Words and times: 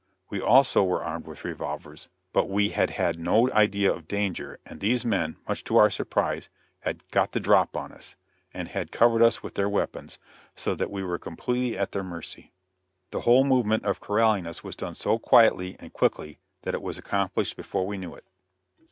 We 0.31 0.41
also 0.41 0.83
were 0.83 1.03
armed 1.03 1.27
with 1.27 1.45
revolvers, 1.45 2.09
but 2.33 2.49
we 2.49 2.69
had 2.69 2.89
had 2.89 3.19
no 3.19 3.51
idea 3.51 3.93
of 3.93 4.07
danger, 4.07 4.59
and 4.65 4.79
these 4.79 5.05
men, 5.05 5.37
much 5.47 5.63
to 5.65 5.77
our 5.77 5.91
surprise, 5.91 6.49
had 6.79 7.07
"got 7.11 7.33
the 7.33 7.39
drop" 7.39 7.77
on 7.77 7.91
us, 7.91 8.15
and 8.51 8.69
had 8.69 8.91
covered 8.91 9.21
us 9.21 9.43
with 9.43 9.53
their 9.53 9.69
weapons, 9.69 10.17
so 10.55 10.73
that 10.73 10.89
we 10.89 11.03
were 11.03 11.19
completely 11.19 11.77
at 11.77 11.91
their 11.91 12.01
mercy. 12.01 12.51
The 13.11 13.21
whole 13.21 13.43
movement 13.43 13.85
of 13.85 13.99
corraling 14.01 14.47
us 14.47 14.63
was 14.63 14.75
done 14.75 14.95
so 14.95 15.19
quietly 15.19 15.75
and 15.79 15.93
quickly 15.93 16.39
that 16.63 16.73
it 16.73 16.81
was 16.81 16.97
accomplished 16.97 17.55
before 17.55 17.85
we 17.85 17.99
knew 17.99 18.15
it. 18.15 18.25